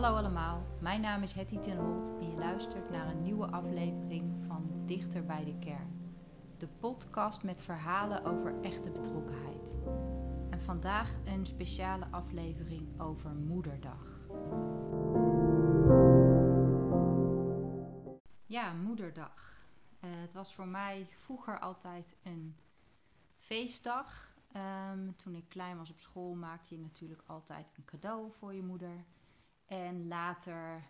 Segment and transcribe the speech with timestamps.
[0.00, 4.44] Hallo allemaal, mijn naam is Hetty ten Holt en je luistert naar een nieuwe aflevering
[4.46, 6.14] van Dichter bij de Kern.
[6.58, 9.76] De podcast met verhalen over echte betrokkenheid.
[10.50, 14.20] En vandaag een speciale aflevering over Moederdag.
[18.46, 19.66] Ja, Moederdag.
[20.04, 22.56] Uh, het was voor mij vroeger altijd een
[23.36, 24.34] feestdag.
[24.92, 28.62] Um, toen ik klein was op school maakte je natuurlijk altijd een cadeau voor je
[28.62, 29.04] moeder.
[29.70, 30.82] En later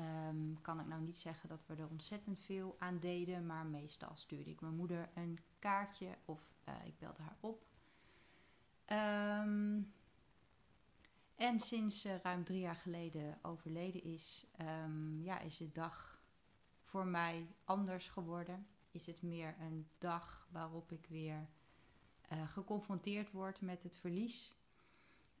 [0.00, 4.16] um, kan ik nou niet zeggen dat we er ontzettend veel aan deden, maar meestal
[4.16, 7.64] stuurde ik mijn moeder een kaartje of uh, ik belde haar op.
[8.92, 9.92] Um,
[11.34, 14.46] en sinds uh, ruim drie jaar geleden overleden is,
[14.84, 16.20] um, ja, is de dag
[16.82, 18.66] voor mij anders geworden.
[18.90, 21.48] Is het meer een dag waarop ik weer
[22.32, 24.54] uh, geconfronteerd word met het verlies.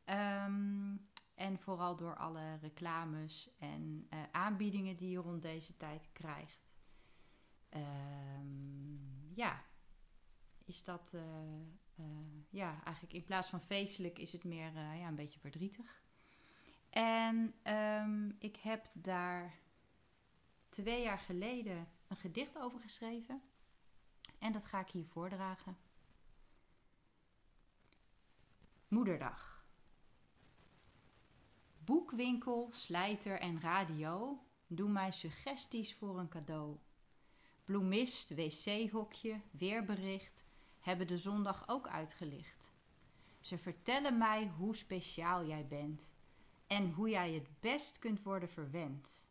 [0.04, 6.78] Um, en vooral door alle reclames en uh, aanbiedingen die je rond deze tijd krijgt.
[7.70, 9.64] Um, ja,
[10.64, 11.22] is dat uh,
[11.96, 12.06] uh,
[12.50, 16.02] ja, eigenlijk in plaats van feestelijk is het meer ja, een beetje verdrietig.
[16.90, 19.54] En um, ik heb daar
[20.68, 23.42] twee jaar geleden een gedicht over geschreven.
[24.38, 25.76] En dat ga ik hier voordragen.
[28.88, 29.65] Moederdag.
[31.86, 36.76] Boekwinkel, slijter en radio doen mij suggesties voor een cadeau.
[37.64, 40.44] Bloemist, wc-hokje, weerbericht
[40.80, 42.72] hebben de zondag ook uitgelicht.
[43.40, 46.14] Ze vertellen mij hoe speciaal jij bent
[46.66, 49.24] en hoe jij het best kunt worden verwend.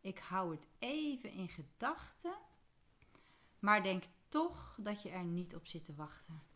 [0.00, 2.34] Ik hou het even in gedachten,
[3.58, 6.49] maar denk toch dat je er niet op zit te wachten.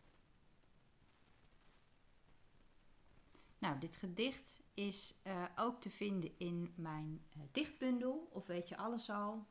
[3.64, 8.76] Nou, dit gedicht is uh, ook te vinden in mijn uh, dichtbundel, of weet je
[8.76, 9.46] alles al.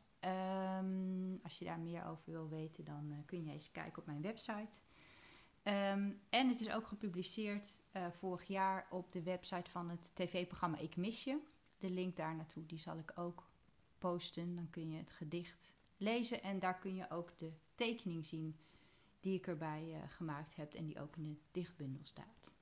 [0.80, 4.06] Um, als je daar meer over wil weten, dan uh, kun je eens kijken op
[4.06, 4.80] mijn website.
[5.64, 10.96] Um, en het is ook gepubliceerd vorig jaar op de website van het tv-programma Ik
[10.96, 11.40] Mis Je.
[11.78, 13.50] De link daar naartoe, die zal ik ook
[13.98, 14.56] posten.
[14.56, 18.58] Dan kun je het gedicht lezen en daar kun je ook de tekening zien
[19.20, 22.54] die ik erbij gemaakt heb en die ook in de dichtbundel staat.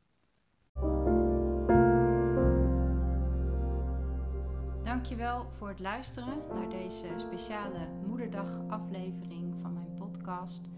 [4.91, 10.69] Dankjewel voor het luisteren naar deze speciale Moederdag aflevering van mijn podcast.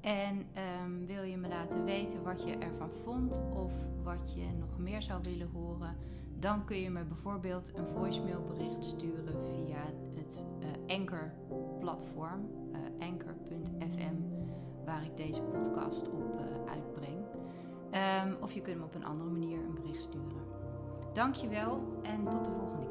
[0.00, 0.46] En
[0.84, 3.72] um, wil je me laten weten wat je ervan vond of
[4.02, 5.96] wat je nog meer zou willen horen,
[6.38, 9.82] dan kun je me bijvoorbeeld een voicemailbericht sturen via
[10.14, 14.16] het uh, Anchor-platform, uh, anchor.fm,
[14.84, 17.18] waar ik deze podcast op uh, uitbreng.
[18.26, 20.42] Um, of je kunt me op een andere manier een bericht sturen.
[21.12, 22.86] Dankjewel en tot de volgende